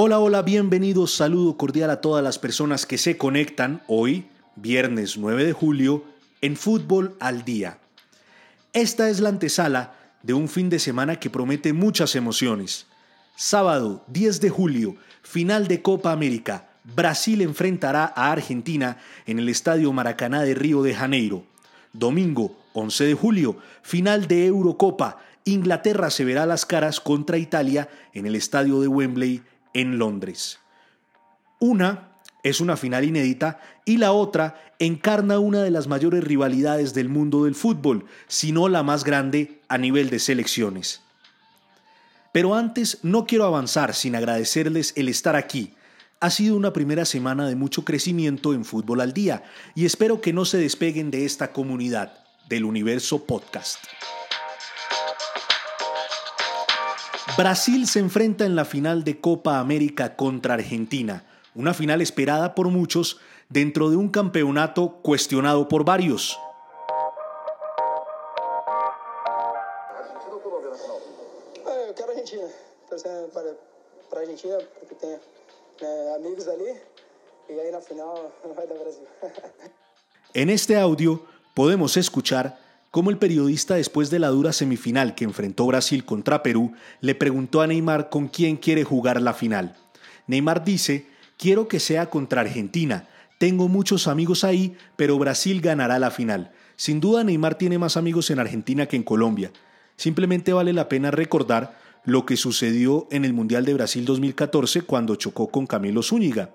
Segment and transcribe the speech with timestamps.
[0.00, 5.44] Hola, hola, bienvenidos, saludo cordial a todas las personas que se conectan hoy, viernes 9
[5.44, 6.04] de julio,
[6.40, 7.78] en Fútbol al Día.
[8.72, 12.86] Esta es la antesala de un fin de semana que promete muchas emociones.
[13.34, 16.68] Sábado 10 de julio, final de Copa América.
[16.84, 21.42] Brasil enfrentará a Argentina en el Estadio Maracaná de Río de Janeiro.
[21.92, 25.18] Domingo 11 de julio, final de Eurocopa.
[25.44, 29.42] Inglaterra se verá las caras contra Italia en el Estadio de Wembley
[29.74, 30.58] en Londres.
[31.60, 32.08] Una
[32.42, 37.44] es una final inédita y la otra encarna una de las mayores rivalidades del mundo
[37.44, 41.02] del fútbol, si no la más grande a nivel de selecciones.
[42.32, 45.74] Pero antes no quiero avanzar sin agradecerles el estar aquí.
[46.20, 50.32] Ha sido una primera semana de mucho crecimiento en Fútbol al Día y espero que
[50.32, 53.84] no se despeguen de esta comunidad, del universo podcast.
[57.36, 62.68] Brasil se enfrenta en la final de Copa América contra Argentina, una final esperada por
[62.68, 66.38] muchos dentro de un campeonato cuestionado por varios.
[80.34, 82.58] En este audio podemos escuchar
[82.90, 87.60] cómo el periodista después de la dura semifinal que enfrentó Brasil contra Perú le preguntó
[87.60, 89.76] a Neymar con quién quiere jugar la final.
[90.26, 96.10] Neymar dice, quiero que sea contra Argentina, tengo muchos amigos ahí, pero Brasil ganará la
[96.10, 96.52] final.
[96.76, 99.52] Sin duda Neymar tiene más amigos en Argentina que en Colombia.
[99.96, 105.16] Simplemente vale la pena recordar lo que sucedió en el Mundial de Brasil 2014 cuando
[105.16, 106.50] chocó con Camilo Zúñiga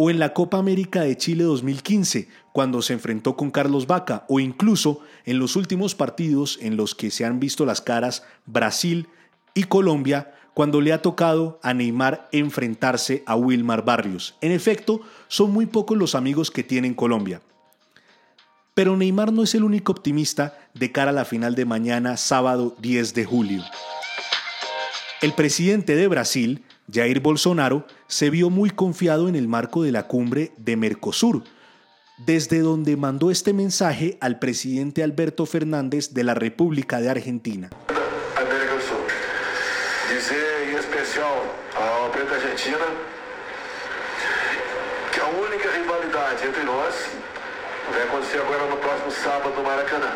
[0.00, 4.38] o en la Copa América de Chile 2015, cuando se enfrentó con Carlos Vaca, o
[4.38, 9.08] incluso en los últimos partidos en los que se han visto las caras Brasil
[9.54, 14.36] y Colombia, cuando le ha tocado a Neymar enfrentarse a Wilmar Barrios.
[14.40, 17.42] En efecto, son muy pocos los amigos que tiene Colombia.
[18.74, 22.76] Pero Neymar no es el único optimista de cara a la final de mañana, sábado
[22.78, 23.64] 10 de julio.
[25.22, 30.06] El presidente de Brasil, Jair Bolsonaro se vio muy confiado en el marco de la
[30.06, 31.44] cumbre de Mercosur,
[32.16, 37.68] desde donde mandó este mensaje al presidente Alberto Fernández de la República de Argentina.
[38.36, 39.04] América do Sul.
[40.08, 41.44] Dizer em especial
[41.76, 42.86] ao presidente Argentina
[45.12, 46.94] que a única rivalidade entre nós
[47.92, 50.14] vai acontecer agora no próximo sábado no Maracanã.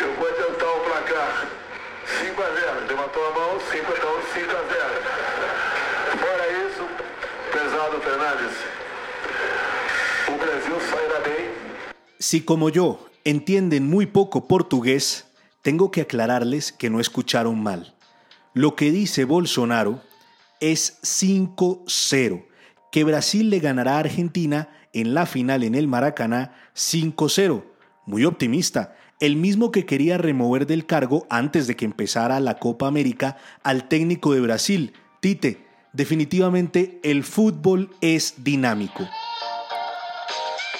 [0.00, 1.61] Eu vou tentar o placar
[2.32, 2.86] 5 a 0.
[2.88, 4.12] Levantou a mão, 5 a 0.
[6.18, 6.84] Fora isso,
[7.52, 8.56] pesado Fernandes,
[10.28, 11.50] o Brasil sairá bem.
[12.18, 15.26] Si como yo entienden muy poco portugués,
[15.60, 17.94] tengo que aclararles que no escucharon mal.
[18.54, 20.00] Lo que dice Bolsonaro
[20.60, 22.46] es 5-0,
[22.90, 27.62] que Brasil le ganará a Argentina en la final en el Maracaná 5-0.
[28.06, 32.88] Muy optimista, el mismo que quería remover del cargo antes de que empezara la Copa
[32.88, 35.64] América al técnico de Brasil, Tite.
[35.92, 39.08] Definitivamente el fútbol es dinámico.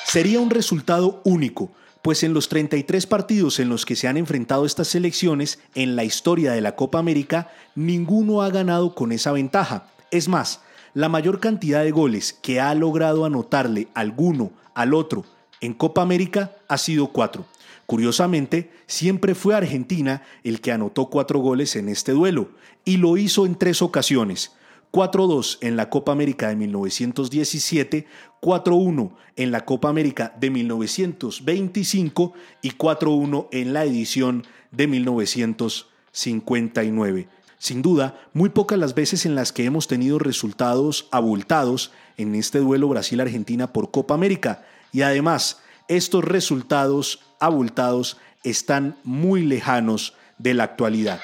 [0.04, 1.70] Sería un resultado único,
[2.02, 6.02] pues en los 33 partidos en los que se han enfrentado estas selecciones en la
[6.02, 9.86] historia de la Copa América, ninguno ha ganado con esa ventaja.
[10.10, 10.62] Es más,
[10.94, 15.24] la mayor cantidad de goles que ha logrado anotarle alguno al otro
[15.62, 17.46] en Copa América ha sido cuatro.
[17.86, 22.50] Curiosamente, siempre fue Argentina el que anotó cuatro goles en este duelo,
[22.84, 24.52] y lo hizo en tres ocasiones.
[24.92, 28.06] 4-2 en la Copa América de 1917,
[28.42, 37.28] 4-1 en la Copa América de 1925 y 4-1 en la edición de 1959.
[37.56, 42.58] Sin duda, muy pocas las veces en las que hemos tenido resultados abultados en este
[42.58, 44.62] duelo Brasil-Argentina por Copa América.
[44.92, 51.20] Y además, estos resultados abultados están muy lejanos de la actualidad.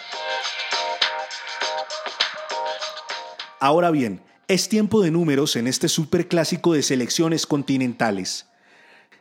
[3.61, 8.47] Ahora bien, es tiempo de números en este superclásico de selecciones continentales.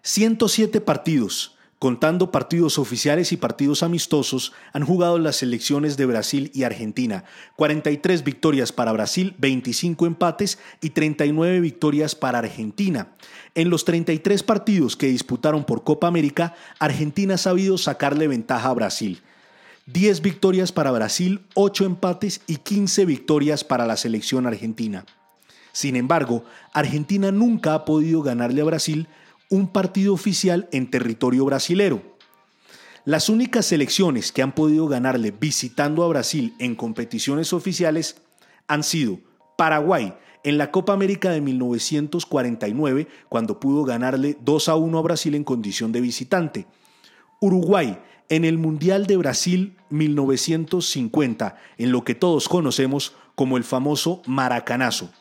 [0.04, 6.64] 107 partidos, contando partidos oficiales y partidos amistosos, han jugado las selecciones de Brasil y
[6.64, 7.24] Argentina.
[7.56, 13.10] 43 victorias para Brasil, 25 empates y 39 victorias para Argentina.
[13.54, 18.74] En los 33 partidos que disputaron por Copa América, Argentina ha sabido sacarle ventaja a
[18.74, 19.22] Brasil.
[19.86, 25.06] 10 victorias para Brasil, 8 empates y 15 victorias para la selección argentina.
[25.72, 26.44] Sin embargo,
[26.74, 29.08] Argentina nunca ha podido ganarle a Brasil
[29.50, 32.02] un partido oficial en territorio brasilero.
[33.06, 38.22] Las únicas selecciones que han podido ganarle visitando a Brasil en competiciones oficiales
[38.68, 39.20] han sido
[39.58, 40.14] Paraguay
[40.44, 45.44] en la Copa América de 1949, cuando pudo ganarle 2 a 1 a Brasil en
[45.44, 46.68] condición de visitante.
[47.40, 47.98] Uruguay
[48.30, 55.12] en el Mundial de Brasil 1950, en lo que todos conocemos como el famoso Maracanazo.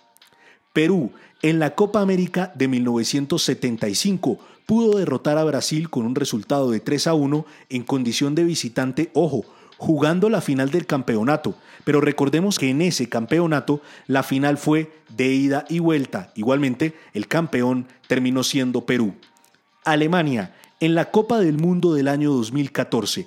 [0.76, 6.81] Perú en la Copa América de 1975 pudo derrotar a Brasil con un resultado de
[6.81, 9.46] 3 a 1 en condición de visitante, ojo,
[9.78, 11.55] jugando la final del campeonato.
[11.84, 16.31] Pero recordemos que en ese campeonato la final fue de ida y vuelta.
[16.34, 19.14] Igualmente, el campeón terminó siendo Perú.
[19.82, 23.26] Alemania, en la Copa del Mundo del año 2014,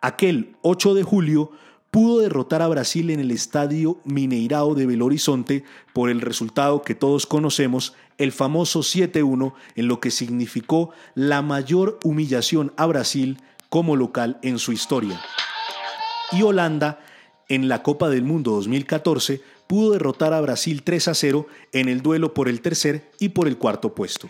[0.00, 1.50] aquel 8 de julio,
[1.92, 5.62] pudo derrotar a Brasil en el estadio Mineirao de Belo Horizonte
[5.92, 12.00] por el resultado que todos conocemos, el famoso 7-1, en lo que significó la mayor
[12.02, 15.20] humillación a Brasil como local en su historia
[16.32, 16.98] y Holanda
[17.48, 22.02] en la Copa del Mundo 2014 pudo derrotar a Brasil 3 a 0 en el
[22.02, 24.28] duelo por el tercer y por el cuarto puesto.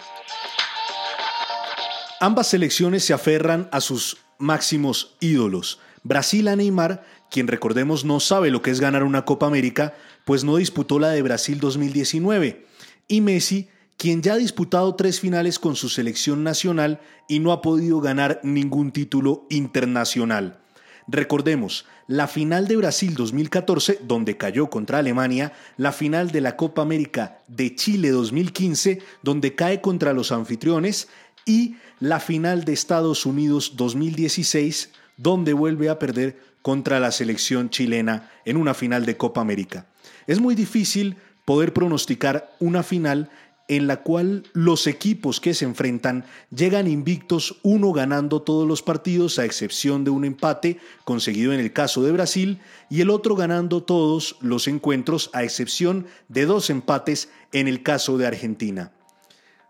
[2.21, 5.81] Ambas selecciones se aferran a sus máximos ídolos.
[6.05, 9.95] Brasil a Neymar, quien recordemos no sabe lo que es ganar una Copa América,
[10.25, 12.67] pues no disputó la de Brasil 2019.
[13.09, 17.63] Y Messi, quien ya ha disputado tres finales con su selección nacional y no ha
[17.63, 20.61] podido ganar ningún título internacional.
[21.09, 26.83] Recordemos, la final de Brasil 2014, donde cayó contra Alemania, la final de la Copa
[26.83, 31.09] América de Chile 2015, donde cae contra los anfitriones,
[31.47, 38.31] y la final de Estados Unidos 2016, donde vuelve a perder contra la selección chilena
[38.45, 39.87] en una final de Copa América.
[40.27, 43.31] Es muy difícil poder pronosticar una final
[43.69, 49.39] en la cual los equipos que se enfrentan llegan invictos, uno ganando todos los partidos
[49.39, 52.61] a excepción de un empate conseguido en el caso de Brasil
[52.91, 58.19] y el otro ganando todos los encuentros a excepción de dos empates en el caso
[58.19, 58.93] de Argentina.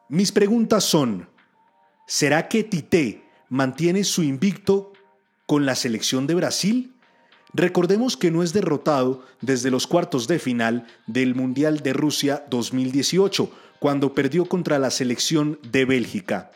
[0.09, 1.29] Mis preguntas son,
[2.07, 4.92] ¿será que Tite mantiene su invicto
[5.53, 6.95] con la selección de Brasil?
[7.53, 13.53] Recordemos que no es derrotado desde los cuartos de final del Mundial de Rusia 2018,
[13.79, 16.53] cuando perdió contra la selección de Bélgica.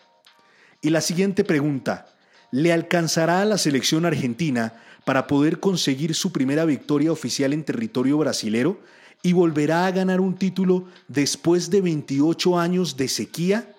[0.80, 2.06] Y la siguiente pregunta,
[2.50, 4.72] ¿le alcanzará a la selección argentina
[5.04, 8.80] para poder conseguir su primera victoria oficial en territorio brasilero
[9.22, 13.74] y volverá a ganar un título después de 28 años de sequía?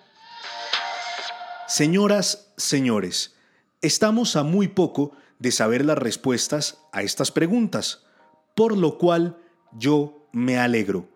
[1.68, 3.34] Señoras, señores,
[3.82, 8.04] estamos a muy poco de saber las respuestas a estas preguntas,
[8.56, 9.38] por lo cual
[9.74, 11.08] yo me alegro.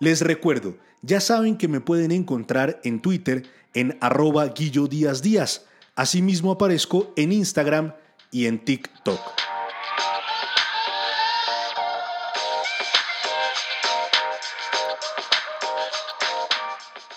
[0.00, 3.44] Les recuerdo, ya saben que me pueden encontrar en Twitter
[3.74, 5.66] en arroba Guillo Díaz Díaz.
[5.94, 7.94] Asimismo aparezco en Instagram
[8.30, 9.20] y en TikTok.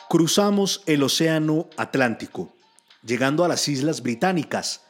[0.09, 2.53] Cruzamos el Océano Atlántico,
[3.03, 4.85] llegando a las Islas Británicas.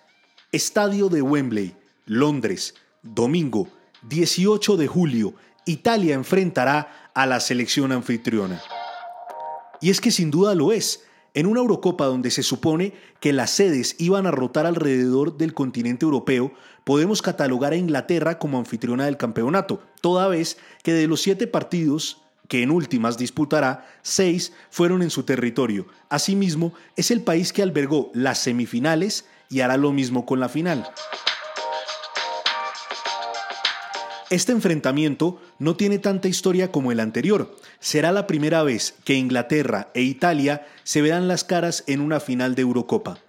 [0.53, 3.67] Estadio de Wembley, Londres, domingo
[4.03, 5.33] 18 de julio,
[5.65, 8.61] Italia enfrentará a la selección anfitriona.
[9.81, 11.05] Y es que sin duda lo es.
[11.33, 16.05] En una Eurocopa donde se supone que las sedes iban a rotar alrededor del continente
[16.05, 21.47] europeo, podemos catalogar a Inglaterra como anfitriona del campeonato, toda vez que de los siete
[21.47, 25.87] partidos que en últimas disputará, seis fueron en su territorio.
[26.09, 30.89] Asimismo, es el país que albergó las semifinales y hará lo mismo con la final.
[34.31, 37.55] Este enfrentamiento no tiene tanta historia como el anterior.
[37.79, 42.55] Será la primera vez que Inglaterra e Italia se verán las caras en una final
[42.55, 43.19] de Eurocopa.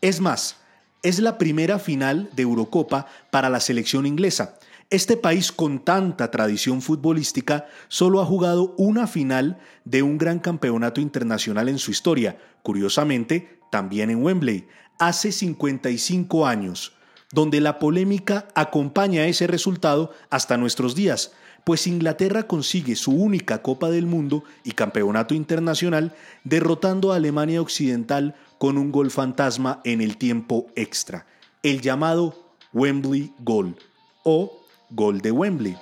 [0.00, 0.56] Es más,
[1.04, 4.58] es la primera final de Eurocopa para la selección inglesa.
[4.90, 11.00] Este país con tanta tradición futbolística solo ha jugado una final de un gran campeonato
[11.00, 14.66] internacional en su historia, curiosamente también en Wembley,
[15.00, 16.92] hace 55 años
[17.32, 21.32] donde la polémica acompaña ese resultado hasta nuestros días,
[21.64, 26.14] pues Inglaterra consigue su única Copa del Mundo y Campeonato Internacional
[26.44, 31.26] derrotando a Alemania Occidental con un gol fantasma en el tiempo extra,
[31.62, 33.76] el llamado Wembley Goal
[34.24, 35.76] o Gol de Wembley.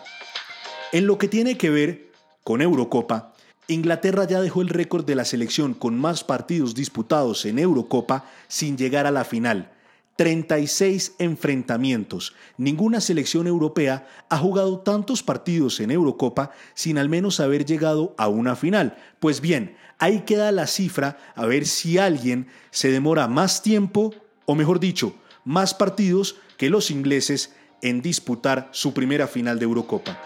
[0.93, 2.13] En lo que tiene que ver
[2.45, 3.35] con Eurocopa,
[3.71, 8.79] Inglaterra ya dejó el récord de la selección con más partidos disputados en Eurocopa sin
[8.79, 9.71] llegar a la final,
[10.17, 12.35] 36 enfrentamientos.
[12.57, 18.29] Ninguna selección europea ha jugado tantos partidos en Eurocopa sin al menos haber llegado a
[18.29, 18.97] una final.
[19.21, 24.15] Pues bien, ahí queda la cifra a ver si alguien se demora más tiempo,
[24.47, 25.13] o mejor dicho,
[25.45, 30.19] más partidos que los ingleses en disputar su primera final de Eurocopa.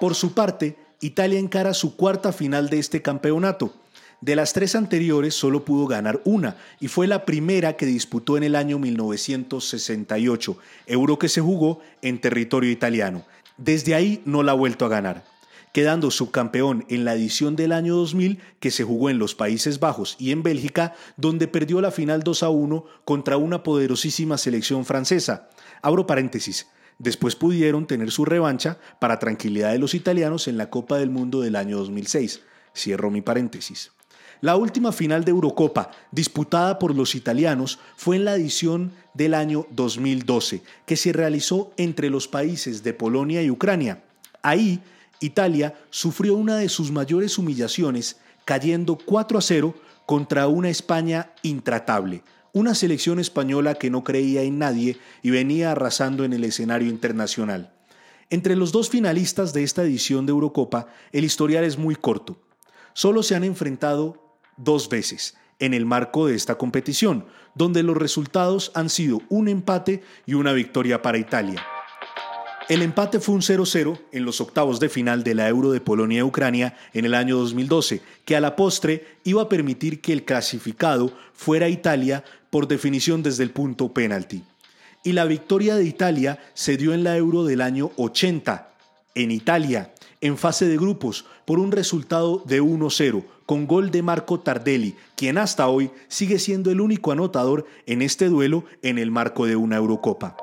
[0.00, 3.74] Por su parte, Italia encara su cuarta final de este campeonato.
[4.20, 8.44] De las tres anteriores solo pudo ganar una y fue la primera que disputó en
[8.44, 10.56] el año 1968,
[10.86, 13.24] euro que se jugó en territorio italiano.
[13.56, 15.24] Desde ahí no la ha vuelto a ganar
[15.72, 20.16] quedando subcampeón en la edición del año 2000 que se jugó en los Países Bajos
[20.18, 25.48] y en Bélgica, donde perdió la final 2 a 1 contra una poderosísima selección francesa.
[25.80, 26.68] Abro paréntesis.
[27.02, 31.40] Después pudieron tener su revancha para tranquilidad de los italianos en la Copa del Mundo
[31.40, 32.42] del año 2006.
[32.76, 33.90] Cierro mi paréntesis.
[34.40, 39.66] La última final de Eurocopa disputada por los italianos fue en la edición del año
[39.72, 44.04] 2012, que se realizó entre los países de Polonia y Ucrania.
[44.40, 44.80] Ahí
[45.18, 49.74] Italia sufrió una de sus mayores humillaciones cayendo 4 a 0
[50.06, 56.24] contra una España intratable, una selección española que no creía en nadie y venía arrasando
[56.24, 57.72] en el escenario internacional.
[58.30, 62.40] Entre los dos finalistas de esta edición de Eurocopa, el historial es muy corto.
[62.94, 68.72] Solo se han enfrentado dos veces en el marco de esta competición, donde los resultados
[68.74, 71.62] han sido un empate y una victoria para Italia.
[72.72, 76.74] El empate fue un 0-0 en los octavos de final de la Euro de Polonia-Ucrania
[76.94, 81.68] en el año 2012, que a la postre iba a permitir que el clasificado fuera
[81.68, 84.42] Italia por definición desde el punto penalti.
[85.04, 88.70] Y la victoria de Italia se dio en la Euro del año 80,
[89.16, 94.40] en Italia, en fase de grupos, por un resultado de 1-0, con gol de Marco
[94.40, 99.44] Tardelli, quien hasta hoy sigue siendo el único anotador en este duelo en el marco
[99.44, 100.38] de una Eurocopa.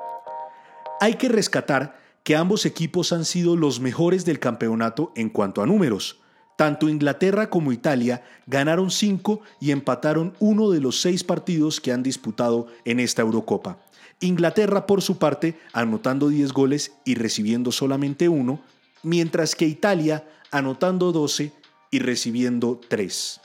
[1.00, 5.66] Hay que rescatar que ambos equipos han sido los mejores del campeonato en cuanto a
[5.66, 6.20] números.
[6.56, 12.02] Tanto Inglaterra como Italia ganaron cinco y empataron uno de los seis partidos que han
[12.02, 13.78] disputado en esta Eurocopa.
[14.20, 18.60] Inglaterra, por su parte, anotando 10 goles y recibiendo solamente uno,
[19.02, 21.52] mientras que Italia anotando 12
[21.90, 23.40] y recibiendo 3.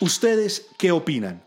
[0.00, 1.44] ¿Ustedes qué opinan?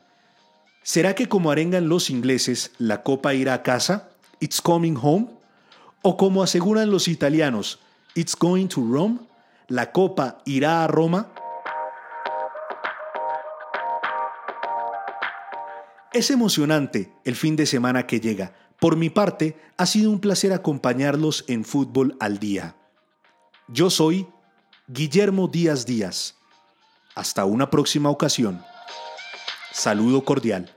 [0.82, 4.10] ¿Será que como arengan los ingleses, la copa irá a casa?
[4.40, 5.39] ¿It's coming home?
[6.02, 7.80] O como aseguran los italianos,
[8.16, 9.20] It's going to Rome,
[9.68, 11.32] la copa irá a Roma.
[16.12, 18.54] Es emocionante el fin de semana que llega.
[18.80, 22.76] Por mi parte, ha sido un placer acompañarlos en Fútbol al Día.
[23.68, 24.28] Yo soy
[24.88, 26.36] Guillermo Díaz Díaz.
[27.14, 28.64] Hasta una próxima ocasión.
[29.72, 30.74] Saludo cordial.